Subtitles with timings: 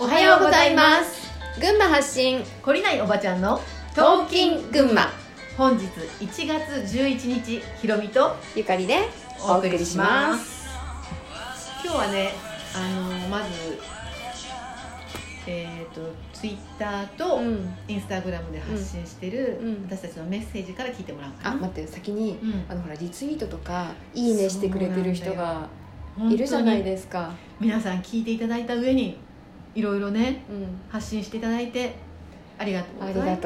[0.00, 1.28] おはようございます。
[1.60, 2.44] 群馬発信。
[2.62, 3.60] 懲りないおばちゃんの
[3.96, 5.08] トーキン群馬。
[5.56, 5.86] 本日
[6.20, 9.00] 1月11日ひろみとゆかりで
[9.40, 10.68] お送りします。
[11.82, 12.30] 今日はね
[12.76, 13.48] あのまず
[15.48, 16.00] えっ、と
[16.32, 17.74] ツイッターとうん。
[17.88, 19.82] インスタグラムで発信してる、うん。
[19.90, 21.56] 私たちのメッセージから聞いてもらおうかな。
[21.56, 22.64] あ待って先に、うん。
[22.68, 25.66] あのほらリツイートとかいいねしてくれてる人が
[26.30, 27.32] いるじゃないですか。
[27.58, 29.18] 皆さん聞いていただいた上に
[29.78, 30.80] いろいろねうん。
[30.88, 31.94] 発信していただいて
[32.58, 32.88] ありがと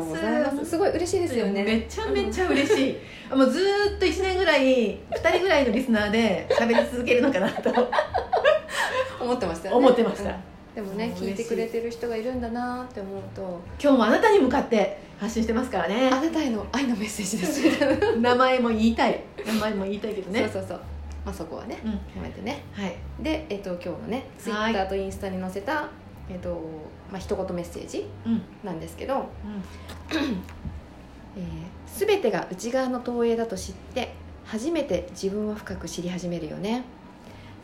[0.00, 0.58] うございます。
[0.64, 0.70] す。
[0.70, 1.62] すごい嬉しいですよね。
[1.62, 7.70] めちゃめちゃ嬉しい、もうずーっと1年ぐらい2人ぐらいのリスナーで喋り続けるのかなと。
[9.20, 9.78] 思ってましたよね。
[9.80, 10.36] 思ってました、うん。
[10.74, 13.60] でもね聞いてくれてる人がいるんだなって思うと。
[13.78, 16.08] 今日もあなたに向かって発信してますからね。
[16.10, 18.16] あなたへの愛のメッセージです。
[18.18, 19.20] 名前も言いたい。
[19.46, 20.40] 名前も言いたいけどね。
[20.40, 20.80] そうそうそう。
[21.26, 21.90] まあそこはねうん。
[21.90, 22.62] やめてね。
[22.72, 22.94] はい。
[23.20, 25.90] で、えっと今日のねツイッターとインスタに載せた、
[26.30, 26.60] えっと
[27.10, 29.28] まあ一言メッセージうんなんですけど、
[31.36, 36.84] えー、全てが内側の投影だと知って初めて自分を深く知り始めるよね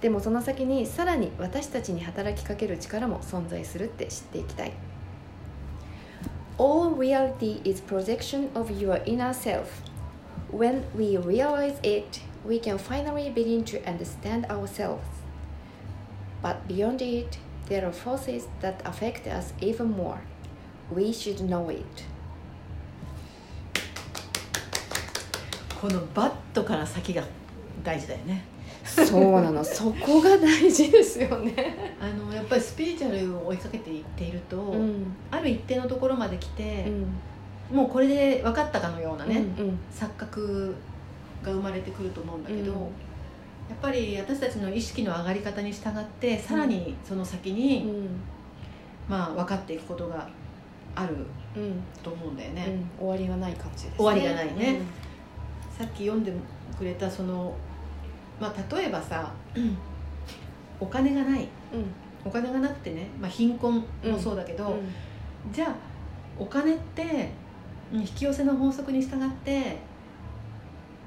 [0.00, 4.72] でもその先にさらに私たちに働きかける力も存在するって知っていきたい
[6.58, 9.66] All reality is projection of your inner self
[10.50, 15.02] When we realize it, we can finally begin to understand ourselves
[16.42, 20.20] But beyond it, there are forces that affect us even more.
[20.94, 22.04] We should know it.
[25.80, 27.22] このバットから先が
[27.84, 28.44] 大事だよね。
[28.84, 29.62] そうなの。
[29.64, 31.54] そこが大事ですよね。
[32.00, 35.14] あのやっぱりスピリチュアルを追いかけていっていると、うん。
[35.30, 36.86] ある一定のところまで来て
[37.70, 37.76] う、ん。
[37.76, 39.78] もうこれで分かったかのようなね、うんうん。
[39.92, 40.74] 錯覚
[41.42, 42.88] が生まれてくると思うんだけど、うん
[43.68, 48.20] やっぱり私たちの意識の上がり方に従ってさらにその先に、うん。
[49.08, 50.28] まあ、分かっていくことが
[50.94, 51.14] ある
[51.56, 51.82] うん。
[52.02, 52.66] と思うんだよね、
[52.98, 53.06] うん。
[53.06, 53.94] 終わりがない感じですね。
[53.96, 54.80] 終わりがないね。
[55.76, 56.32] さっき読んで
[56.78, 57.54] くれたその、
[58.40, 59.32] まあ、例えばさ
[60.80, 61.48] お金がない。
[61.72, 61.84] うん。
[62.24, 65.52] お金がなくてね、まあ、貧困もそうだけど、うん。
[65.52, 65.74] じゃあ
[66.38, 67.30] お金って
[67.92, 69.78] うん引き寄せの法則に従って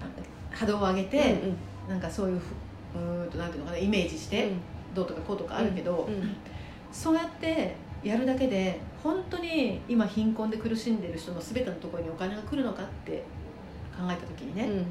[0.00, 1.56] あ波動を上げて、うん
[1.90, 4.52] なんかそういうふうーんとなんていうのかなイメージして、
[4.94, 6.14] どうとかこうとかあるけど、うん。
[6.14, 6.36] うん。
[6.92, 13.22] そうやってやるだけで本当に今貧困で苦しんでる人の全てのところにお金が来るのかって
[13.96, 14.86] 考えた時にね、うん。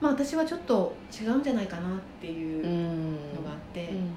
[0.00, 4.10] まあ私はちょっと違うんじゃないかなっていううんのがあって、うん。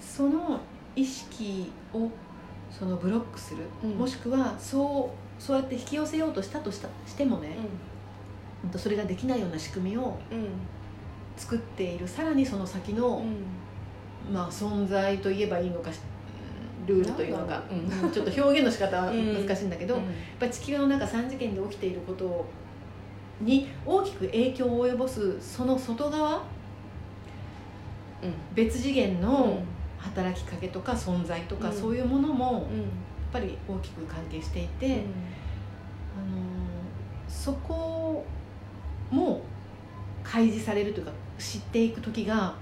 [0.00, 0.60] その
[0.94, 2.08] 意識を
[2.70, 3.90] そのブロックする、うん。
[3.92, 7.56] もしくはそうそうやって引き寄せようとしたとしたしてもね、
[8.76, 10.48] それができないような仕組みをうん
[11.36, 13.24] 作っているさらにその先の、
[14.32, 15.98] まあ、存在といえばいいのかし
[16.86, 17.74] ルールというのか、う。
[17.74, 18.10] うん。
[18.12, 20.04] ちょっと表現の仕方はうん難しいんだけど、うん。
[20.04, 22.44] やっぱり地球の中3次元で起きていること
[23.40, 26.42] に大きく影響を及ぼすその外側
[28.54, 29.58] 別次元の
[29.98, 31.74] 働きかけとか存在とか、うん。
[31.74, 32.68] そういうものもやっうん
[33.32, 35.00] ぱり大きく関係していて、あのー
[37.26, 38.24] そこ
[39.14, 39.42] も
[40.22, 42.54] 開示されるというか知っていく時が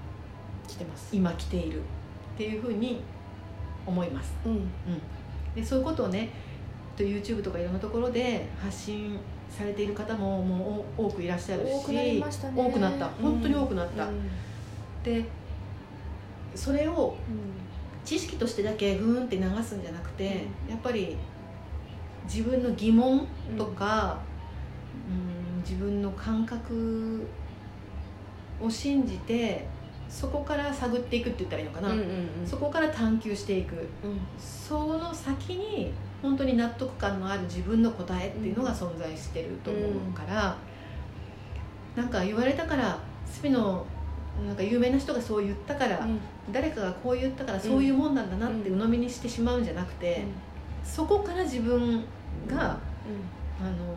[0.67, 1.15] 来てます。
[1.15, 1.83] 今来ているっ
[2.37, 3.01] ていうふうに
[3.85, 4.33] 思います。
[4.45, 4.69] うん。
[5.55, 6.29] でそういうことをね
[6.95, 9.19] と YouTube とかいろんなところで発信
[9.49, 12.53] されている方ももう多くいらっしゃるし多くなりましたね。
[12.55, 13.07] 多くなった。
[13.21, 14.29] 本当に多くなった、うん。
[15.03, 15.25] で
[16.55, 17.63] それをうん。
[18.05, 21.15] 知識としてだけふーんって流すんじゃなくて、やっぱり
[22.25, 23.25] 自分の疑問
[23.57, 24.32] とか、うん、
[25.67, 27.25] 自分の感覚
[28.61, 29.65] を信じて
[30.09, 32.47] そこから探っていくって言ったらいいのかな、うんうんうん。
[32.47, 33.75] そこから探求していく。
[33.75, 34.19] うん。
[34.37, 35.91] その先に
[36.21, 40.55] 本当に納得感のある自分の答えっていうのが存在してると思うから、
[41.95, 43.85] なんか言われたからスピの
[44.45, 46.07] なんか有名な人がそう言ったから、
[46.51, 50.23] 誰かがこう言ったからそういうもんなんだなって鵜呑みにしてしまうんじゃなくて、
[50.83, 52.03] そこから自分
[52.47, 52.77] が、
[53.59, 53.95] あの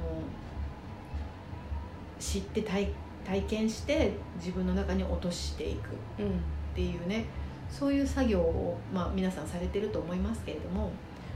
[2.18, 2.88] 知って体
[3.24, 5.90] 体験して自分の中に落としていく。
[6.18, 7.24] うんうんっていうね。
[7.70, 10.90] そういう作業を、まあ、皆さんされてると思いますけれども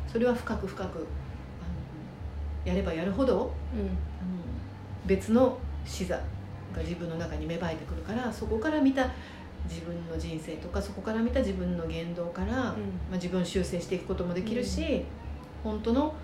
[0.06, 1.04] それは深く深くあの
[2.64, 3.90] やればやるほどあの
[5.06, 6.22] 別の視座が
[6.82, 9.10] 自分の中に芽生えてくるからそこから見た
[9.68, 12.74] 自分の人生とかそこから見た自分の言動から、ま
[13.12, 15.04] あ、自分を修正していくこともできるし、
[15.62, 16.14] 本当の、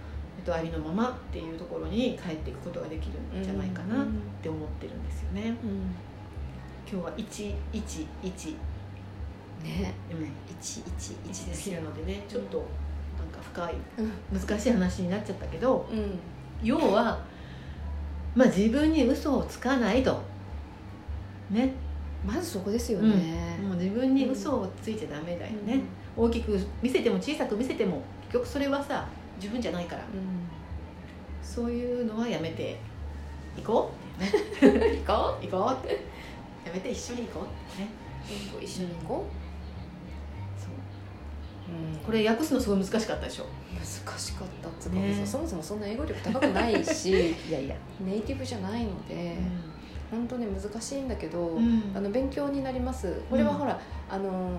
[0.47, 4.07] と、ありのままっていうところに帰っていくことができるんじゃないかなっ
[4.43, 5.57] て思ってるんですよね。
[5.63, 5.95] うん。
[6.91, 8.57] 今日は111
[9.65, 9.95] ね。
[10.11, 10.25] うん。
[10.49, 11.77] 一一1一ですよ。
[11.77, 12.25] でなのでね。
[12.29, 16.19] ちょっとなんか深いうん難しい話になっちゃったけどうん。
[16.63, 17.19] 要は
[18.35, 20.21] まあ自分に嘘をつかないと。
[21.51, 21.73] ね。
[22.27, 25.81] まずそこですよね、もう自分に嘘をついちゃダメだよね、
[26.17, 30.03] 大きく見せても小さく見せても結局それはさ自分じゃないから。
[30.03, 30.49] うん。
[31.43, 32.79] そういうのはやめて
[33.57, 33.91] いこ
[34.21, 34.23] う。
[34.23, 34.29] っ
[34.59, 34.79] ていう。
[34.79, 35.85] ね行こ行こう。
[35.85, 35.95] って
[36.67, 37.73] やめて一緒に行こう。
[37.73, 38.07] ってね。
[38.61, 39.27] う一緒に行こ
[40.59, 41.99] そうう、うん。
[42.01, 43.47] これ訳すのすごい難しかったでしょ。
[43.75, 45.23] 難しかったっつうか、ね。
[45.25, 47.11] そもそもそんな英語力高くないし
[47.49, 49.37] いやいや、ネイティブじゃないので、
[50.11, 51.93] 本当に難しいんだけど、うん。
[51.95, 53.21] あの勉強になります。
[53.31, 53.57] これはうん。
[53.59, 54.59] ほら、あの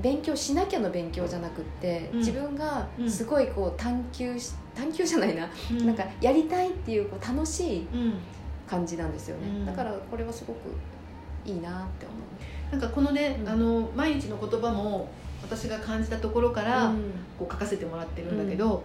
[0.00, 2.18] 勉強しなきゃの勉強じゃなくって、うん。
[2.18, 5.86] 自分がうんすごいこう探求し探求じゃないな、うん。
[5.86, 8.14] なんかやりたいっていうこう楽しいうん。
[8.68, 9.66] 感じなんですよね、うん。
[9.66, 10.58] だからこれはすごく
[11.46, 12.14] いいなって思
[12.70, 13.48] なんかこのね、うん。
[13.48, 15.08] あの毎日の言葉も
[15.42, 16.94] 私が感じたところから、う、
[17.38, 18.84] こう書かせてもらってるんだけど、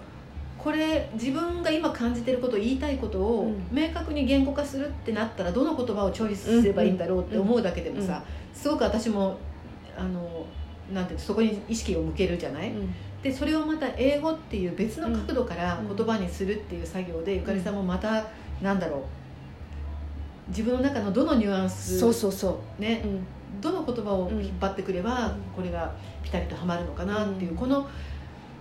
[0.57, 3.77] これ自分が今感じてること言いたいことをうん。
[3.77, 8.23] 明確に言語化するってなったらどの言葉をチョイスすればいいんだろうって思うだけでもさ、
[8.53, 9.37] すごく私も
[9.97, 10.45] あの
[10.93, 12.93] なんてそこに意識を向けるじゃない、うん。
[13.21, 15.95] でそれをまた英語っていう別の角度からうん。
[15.95, 18.25] 言葉にするっていう作業で、ゆかりさんもまた
[18.61, 19.01] なんだろう
[20.49, 23.25] 自分の中のどのニュアンスそうそうそねう、うん。
[23.61, 25.41] どの言葉を引っ張ってくれば、うん。
[25.55, 27.57] これがピタリとはまるのかなっていう、うん。
[27.57, 27.89] この、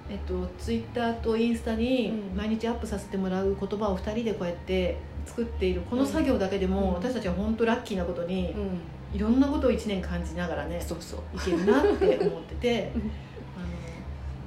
[0.08, 2.36] えっと、ツイッターとインスタにうん。
[2.36, 4.96] 毎日アップさせてもらう言葉を2人でこうやって
[5.26, 6.94] 作っているこの作業だけでも、うん。
[6.94, 8.80] 私たちは本当ラッキーなことに、うん
[9.12, 11.20] いろんなことを1年感じながらねそうそう。
[11.36, 13.00] いけるなって思っててうん
[13.56, 13.66] あの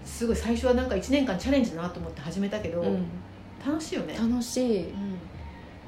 [0.06, 3.06] すごい最初はなんか1年間チャレンジだなと思って始めたけど、うん。
[3.66, 4.90] 楽しいよね、楽しい。
[4.90, 5.14] うん。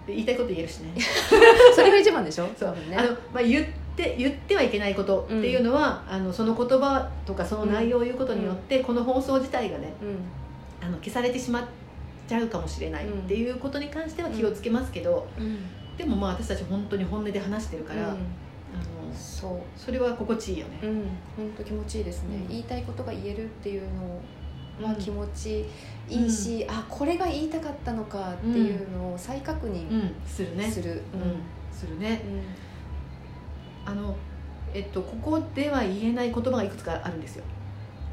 [0.05, 0.93] で言いたいこと言えるしね。
[1.75, 2.47] それが一番でしょ？
[2.57, 2.69] そう。
[2.89, 2.95] ね。
[2.97, 3.65] あの、まあ、言っ
[3.95, 10.87] て言ってはいけないことっていうのは、あのその言葉とかその内容を言うことによって、この放送自体がねうん。
[10.87, 11.63] あの消されてしまっ
[12.27, 15.57] ちゃうかもしれないっていうことに関しては気をつけますけど、うん。
[15.97, 18.15] でもまあ私たち本当に本音で話してるから、
[19.17, 19.59] そう。
[19.75, 21.01] それは心地いいよね、うん。
[21.35, 22.47] 本当気持ちいいですね、うん。
[22.47, 24.95] 言いたいことが言えるっていうのはうん。
[24.97, 25.65] 気持ち
[26.09, 30.15] いいし、あこれが言いたかったのかっていうのを再確認うん。
[30.25, 30.69] するね。
[30.69, 31.41] する、うん。
[31.75, 32.21] するね。
[33.85, 34.15] あの
[34.73, 37.43] えっとここでは言えない言葉がいくつかあるんですよ。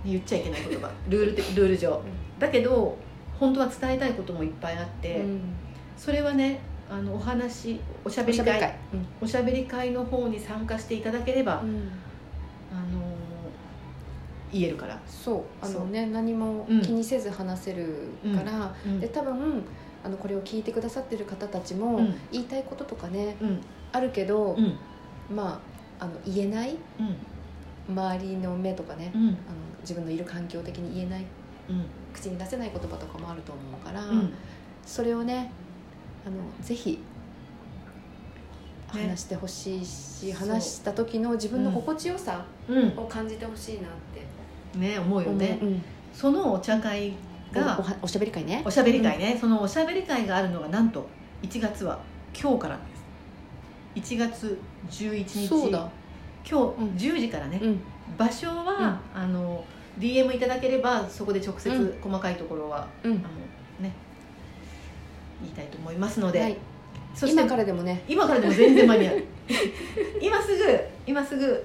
[0.05, 0.91] 言っちゃいけない言葉。
[1.09, 2.01] ルールでルール上。
[2.39, 2.97] だけど
[3.39, 5.41] 本当は伝えたいこともいっぱいあって、うん。
[5.97, 8.77] それはねあのお話おしゃべり会。
[9.21, 9.91] おしゃべり会。
[9.93, 11.71] の方に参加していただければ、あの
[14.53, 15.43] 言えるから、そう。
[15.61, 19.01] あのね何もうん気にせず話せるから、うん。
[19.01, 19.63] で多分
[20.05, 22.15] あのこれを聞いてくださってる方たちも、うん。
[22.31, 23.61] 言いたいこととかねうん。
[23.93, 24.77] あるけど、うん。
[25.35, 25.61] ま
[25.99, 26.77] ああの言えない？
[27.01, 27.17] うん。
[27.97, 29.21] 周りの目とかね、うん。
[29.23, 29.35] あの
[29.81, 31.25] 自分のいる環境的に言えない？
[31.71, 31.87] うん。
[32.13, 34.35] 口に出せない言葉とかもあると思うから、うん。
[34.85, 35.51] それをね
[36.27, 36.99] あのぜひ
[38.89, 40.49] 話してほしいし、そう。
[40.49, 42.89] 話した時の自分の心地よさうん。
[42.97, 43.91] を感じてほしいなっ
[44.73, 44.79] て。
[44.79, 45.83] ね思うよね、うん
[46.13, 47.13] そのお茶会
[47.53, 48.63] がはおしゃべり会ね。
[48.65, 51.09] おしゃべり会ね、そのおしゃべり会があるのがなんと
[51.43, 51.99] 1月は
[52.41, 52.77] 今日から
[53.97, 54.15] です。
[54.15, 54.59] 1月
[54.91, 55.49] 11日。
[55.49, 55.89] そうだ。
[56.49, 56.97] 今うん。
[56.97, 57.81] 日10時からね、うん。
[58.17, 59.65] 場所は、あの
[59.99, 62.01] DM いただければそこで直接うん。
[62.01, 63.13] 細かいところは、うん。
[63.13, 63.21] あの
[63.81, 63.93] ね
[65.45, 66.57] 言いたいと思いますので、はい、
[67.15, 68.03] そして今からでもね。
[68.09, 69.23] 今からでも全然間に合う。
[70.21, 71.65] 今すぐ今すぐ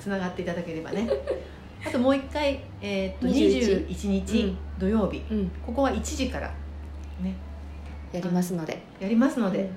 [0.00, 1.08] つながっていただければね。
[1.86, 4.58] あともう一回、えー、と21 21日うん。
[4.78, 5.50] 土曜日、うん。
[5.64, 6.48] ここは1時から
[7.22, 7.34] ね。
[8.12, 8.82] やりますので。
[9.00, 9.68] やりますので、うん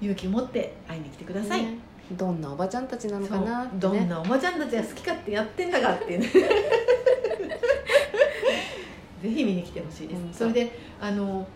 [0.00, 1.78] 勇気を持って会いに来てください、ね。
[2.12, 3.80] どんなおばちゃんたちなのかなってそう。
[3.80, 6.26] どんねなおばちゃんたちが好き勝手やってんだかっていうね。
[9.22, 10.38] ぜひ見に来てほしいです。
[10.38, 11.46] それであの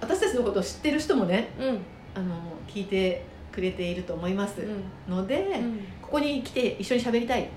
[0.00, 1.78] 私たちのことを知ってる人もねうん。
[2.14, 2.34] あの
[2.68, 4.60] 聞いてくれていると思います。
[4.60, 5.14] うん。
[5.14, 5.78] ので、うん。
[6.02, 7.48] ここに来て一緒に喋りたい、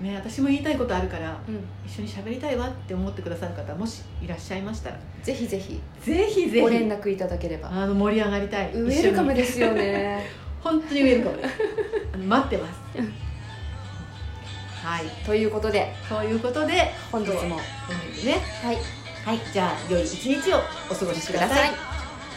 [0.00, 1.64] ね、私も言いたいことあるからうん。
[1.86, 5.80] 一緒に喋りたいわって思ってくださる方もしいらっしゃいましたらぜひぜひ。
[6.00, 7.70] ぜひぜひご連絡いただければ。
[7.70, 8.72] あの盛り上がりたい。
[8.72, 10.24] ウェルカムですよね。
[10.60, 11.30] 本当にウェルカ
[12.18, 12.26] ム。
[12.26, 12.80] 待ってます。
[14.84, 15.06] はい。
[15.24, 15.92] ということで。
[16.08, 17.38] ということで本日も。
[17.38, 17.60] 本
[18.14, 18.34] 日ね。
[18.62, 21.72] はいはいじゃあ良い一日をお過ごしください。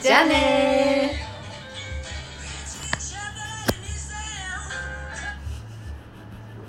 [0.01, 1.28] じゃあね